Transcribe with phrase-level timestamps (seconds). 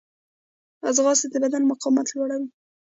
[0.95, 2.49] ځغاسته د بدن مقاومت لوړوي